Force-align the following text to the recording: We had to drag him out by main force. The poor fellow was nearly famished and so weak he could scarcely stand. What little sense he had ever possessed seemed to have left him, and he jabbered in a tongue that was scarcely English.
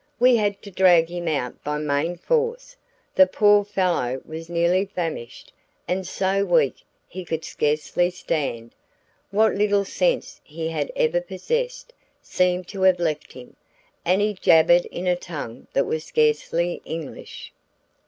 We 0.19 0.35
had 0.37 0.63
to 0.63 0.71
drag 0.71 1.09
him 1.11 1.27
out 1.27 1.63
by 1.63 1.77
main 1.77 2.17
force. 2.17 2.75
The 3.13 3.27
poor 3.27 3.63
fellow 3.63 4.19
was 4.25 4.49
nearly 4.49 4.85
famished 4.87 5.53
and 5.87 6.07
so 6.07 6.43
weak 6.43 6.77
he 7.07 7.23
could 7.23 7.45
scarcely 7.45 8.09
stand. 8.09 8.73
What 9.29 9.53
little 9.53 9.85
sense 9.85 10.41
he 10.43 10.69
had 10.69 10.91
ever 10.95 11.21
possessed 11.21 11.93
seemed 12.19 12.67
to 12.69 12.81
have 12.81 12.99
left 12.99 13.33
him, 13.33 13.55
and 14.03 14.21
he 14.21 14.33
jabbered 14.33 14.85
in 14.87 15.05
a 15.05 15.15
tongue 15.15 15.67
that 15.73 15.85
was 15.85 16.03
scarcely 16.03 16.81
English. 16.83 17.53